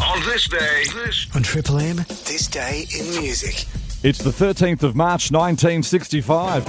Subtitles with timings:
[0.00, 3.66] On this day, this On Triple M, this day in music.
[4.02, 6.66] It's the 13th of March 1965.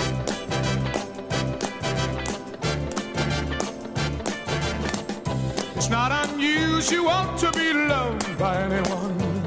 [5.76, 9.46] It's not unusual to be loved by anyone.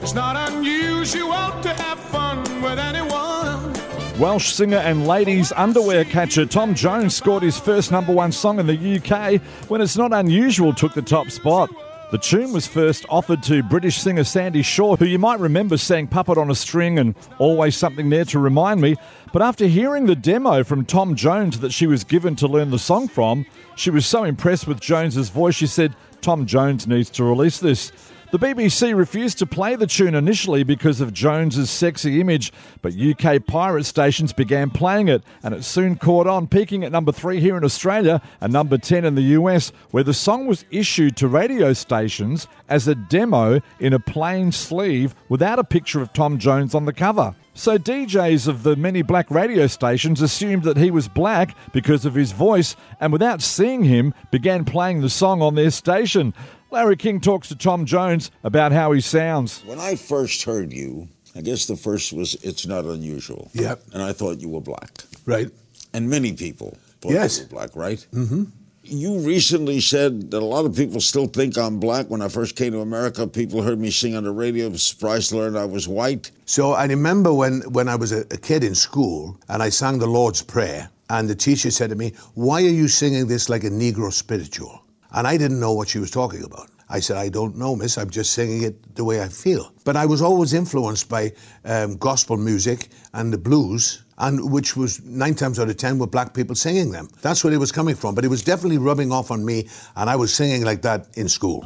[0.00, 3.74] It's not unusual to have fun with anyone.
[4.18, 8.66] Welsh singer and ladies underwear catcher Tom Jones scored his first number one song in
[8.66, 11.70] the UK when It's Not Unusual took the top spot.
[12.10, 16.06] The tune was first offered to British singer Sandie Shaw, who you might remember sang
[16.06, 18.94] Puppet on a String and Always Something There to Remind Me.
[19.32, 22.78] But after hearing the demo from Tom Jones that she was given to learn the
[22.78, 27.24] song from, she was so impressed with Jones's voice she said, Tom Jones needs to
[27.24, 27.90] release this.
[28.34, 32.52] The BBC refused to play the tune initially because of Jones's sexy image,
[32.82, 37.12] but UK pirate stations began playing it, and it soon caught on, peaking at number
[37.12, 41.16] 3 here in Australia and number 10 in the US, where the song was issued
[41.18, 46.40] to radio stations as a demo in a plain sleeve without a picture of Tom
[46.40, 47.36] Jones on the cover.
[47.56, 52.16] So DJs of the many black radio stations assumed that he was black because of
[52.16, 56.34] his voice and without seeing him began playing the song on their station.
[56.74, 59.62] Larry King talks to Tom Jones about how he sounds.
[59.64, 63.48] When I first heard you, I guess the first was It's Not Unusual.
[63.54, 63.80] Yep.
[63.92, 64.90] And I thought you were black.
[65.24, 65.48] Right.
[65.92, 67.38] And many people thought Yes.
[67.38, 68.04] you were black, right?
[68.12, 68.44] Mm-hmm.
[68.82, 72.06] You recently said that a lot of people still think I'm black.
[72.10, 75.30] When I first came to America, people heard me sing on the radio, was surprised
[75.30, 76.32] to learn I was white.
[76.44, 80.00] So I remember when, when I was a, a kid in school and I sang
[80.00, 83.62] the Lord's Prayer, and the teacher said to me, Why are you singing this like
[83.62, 84.80] a Negro spiritual?
[85.14, 86.68] And I didn't know what she was talking about.
[86.88, 87.96] I said, I don't know, miss.
[87.96, 89.72] I'm just singing it the way I feel.
[89.84, 91.32] But I was always influenced by
[91.64, 96.08] um, gospel music and the blues, and which was nine times out of ten were
[96.08, 97.08] black people singing them.
[97.22, 98.14] That's where it was coming from.
[98.16, 101.28] But it was definitely rubbing off on me, and I was singing like that in
[101.28, 101.62] school.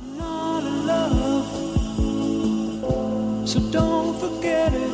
[3.47, 4.93] so don't forget it.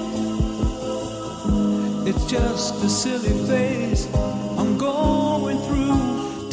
[2.07, 5.24] It's just a silly phase I'm going.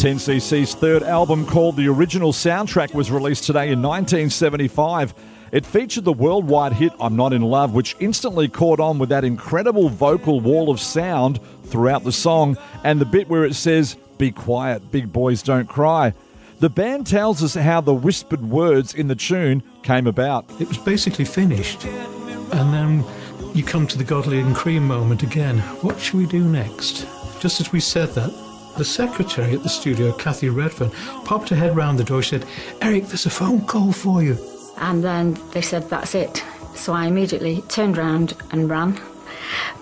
[0.01, 5.13] 10cc's third album called The Original Soundtrack was released today in 1975.
[5.51, 9.23] It featured the worldwide hit I'm Not in Love, which instantly caught on with that
[9.23, 14.31] incredible vocal wall of sound throughout the song and the bit where it says, Be
[14.31, 16.15] quiet, big boys don't cry.
[16.61, 20.49] The band tells us how the whispered words in the tune came about.
[20.59, 21.85] It was basically finished.
[21.85, 23.05] And then
[23.53, 25.59] you come to the Godley and Creme moment again.
[25.83, 27.05] What shall we do next?
[27.39, 30.91] Just as we said that, the secretary at the studio, Kathy Redfern,
[31.25, 32.21] popped her head round the door.
[32.21, 32.47] She said,
[32.81, 34.37] Eric, there's a phone call for you.
[34.77, 36.43] And then they said, that's it.
[36.75, 38.99] So I immediately turned round and ran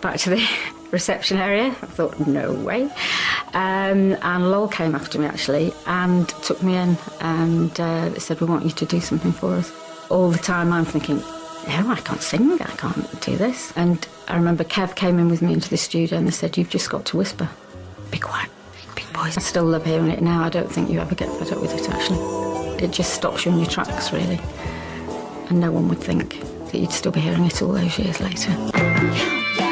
[0.02, 0.50] back to the
[0.92, 1.68] reception area.
[1.68, 2.90] I thought, no way.
[3.54, 8.42] Um, and Lol came after me actually and took me in and uh, they said,
[8.42, 9.72] we want you to do something for us.
[10.10, 11.18] All the time I'm thinking,
[11.68, 13.72] no, I can't sing, I can't do this.
[13.76, 16.70] And I remember Kev came in with me into the studio and they said, you've
[16.70, 17.50] just got to whisper.
[18.12, 18.50] Be quiet,
[19.24, 19.38] boys.
[19.38, 20.44] I still love hearing it now.
[20.44, 22.20] I don't think you ever get fed up with it actually.
[22.84, 24.40] It just stops you in your tracks really
[25.50, 26.40] and no one would think
[26.72, 29.69] that you'd still be hearing it all those years later.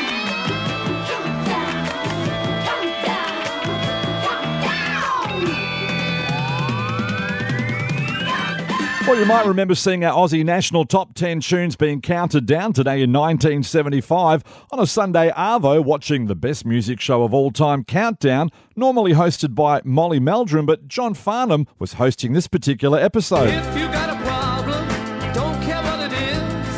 [9.07, 13.01] Well, you might remember seeing our Aussie National Top 10 tunes being counted down today
[13.01, 18.49] in 1975 on a Sunday Arvo watching the best music show of all time, Countdown,
[18.75, 23.47] normally hosted by Molly Meldrum, but John Farnham was hosting this particular episode.
[23.47, 24.85] If you got a problem,
[25.33, 26.77] don't care what it is.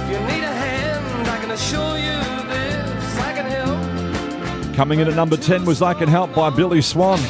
[0.00, 3.18] If you need a hand, I can assure you this.
[3.18, 4.74] I can help.
[4.76, 7.20] Coming in at number 10 was I Can Help by Billy Swan.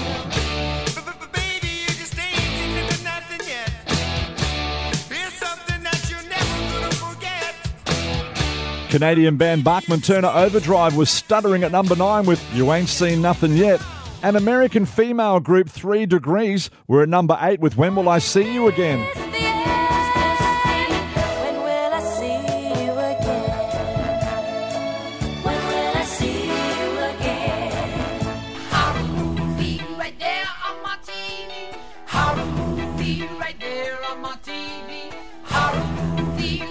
[8.91, 13.57] Canadian band Bachman Turner Overdrive was stuttering at number 9 with You Ain't Seen Nothing
[13.57, 13.81] Yet.
[14.21, 18.53] And American female group Three Degrees were at number 8 with When Will I See
[18.53, 19.07] You Again.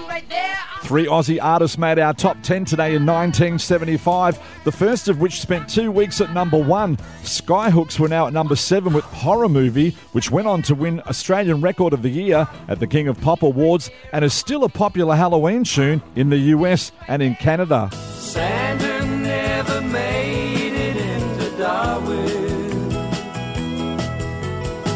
[0.08, 5.22] Right there Three Aussie artists made our top 10 today in 1975, the first of
[5.22, 6.98] which spent two weeks at number one.
[7.22, 11.62] Skyhooks were now at number seven with Horror Movie, which went on to win Australian
[11.62, 15.16] Record of the Year at the King of Pop Awards and is still a popular
[15.16, 17.92] Halloween tune in the US and in Canada.
[18.16, 22.90] Santa never made it into Darwin.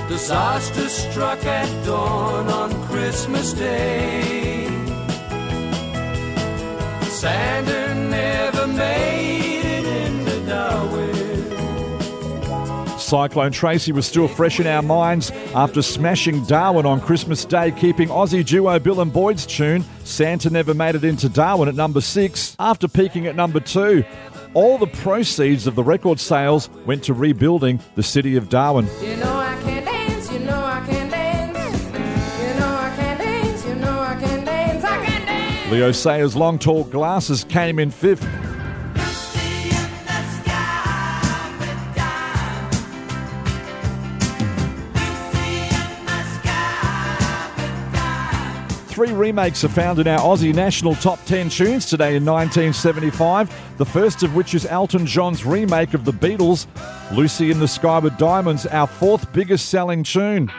[0.09, 2.87] Disaster struck at dawn on.
[2.87, 4.72] Christmas Day.
[7.23, 11.09] Santa never made it into Darwin.
[12.99, 18.09] Cyclone Tracy was still fresh in our minds after smashing Darwin on Christmas Day, keeping
[18.09, 22.57] Aussie duo Bill and Boyd's tune Santa Never Made It Into Darwin at number six
[22.59, 24.03] after peaking at number two.
[24.53, 28.89] All the proceeds of the record sales went to rebuilding the city of Darwin.
[29.01, 29.33] You know
[35.73, 38.21] Leo Sayer's long tall glasses came in fifth.
[48.91, 53.77] Three remakes are found in our Aussie National Top 10 tunes today in 1975.
[53.77, 56.67] The first of which is Elton John's remake of the Beatles,
[57.11, 60.51] Lucy in the Sky with Diamonds, our fourth biggest selling tune.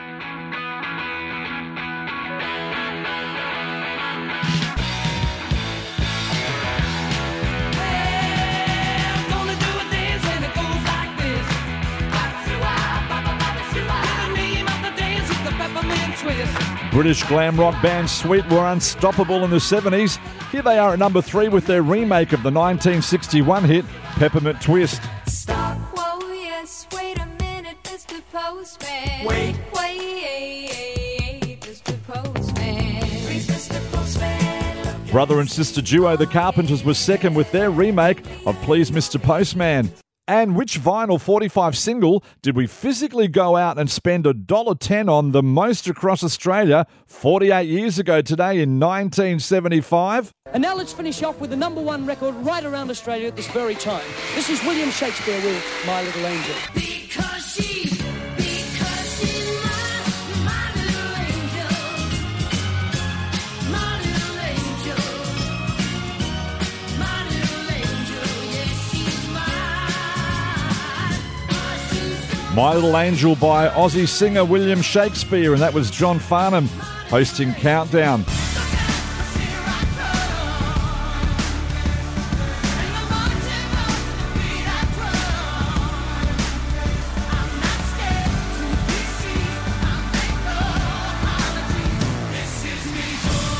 [16.94, 20.16] British glam rock band Sweet were unstoppable in the 70s.
[20.52, 25.02] Here they are at number three with their remake of the 1961 hit Peppermint Twist.
[25.26, 28.22] Stop, whoa, yes, wait a minute, Mr.
[28.30, 29.26] Postman.
[29.26, 29.56] Wait.
[29.76, 32.00] Wait, Mr.
[32.04, 33.00] Postman.
[33.00, 33.92] Please, Mr.
[33.92, 39.20] Postman, Brother and sister duo The Carpenters were second with their remake of Please Mr.
[39.20, 39.90] Postman.
[40.26, 45.42] And which vinyl 45 single did we physically go out and spend $1.10 on the
[45.42, 50.32] most across Australia 48 years ago today in 1975?
[50.46, 53.48] And now let's finish off with the number one record right around Australia at this
[53.48, 54.04] very time.
[54.34, 56.93] This is William Shakespeare with My Little Angel.
[72.54, 76.68] My Little Angel by Aussie singer William Shakespeare, and that was John Farnham
[77.08, 78.22] hosting Countdown.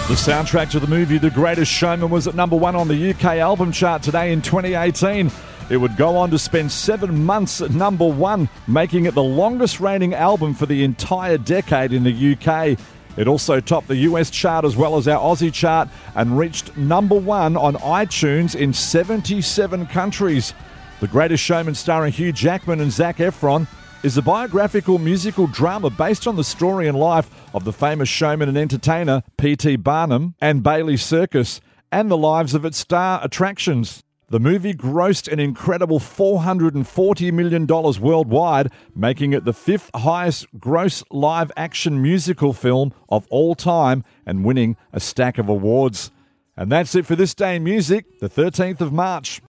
[0.06, 3.24] The soundtrack to the movie The Greatest Showman was at number one on the UK
[3.24, 5.32] album chart today in 2018.
[5.70, 9.80] It would go on to spend seven months at number one, making it the longest
[9.80, 12.78] reigning album for the entire decade in the UK.
[13.16, 17.14] It also topped the US chart as well as our Aussie chart and reached number
[17.14, 20.52] one on iTunes in 77 countries.
[21.00, 23.66] The Greatest Showman, starring Hugh Jackman and Zac Efron,
[24.02, 28.50] is a biographical musical drama based on the story and life of the famous showman
[28.50, 29.76] and entertainer P.T.
[29.76, 34.02] Barnum and Bailey Circus and the lives of its star attractions.
[34.34, 41.52] The movie grossed an incredible $440 million worldwide, making it the fifth highest gross live
[41.56, 46.10] action musical film of all time and winning a stack of awards.
[46.56, 49.40] And that's it for this day in music, the 13th of March.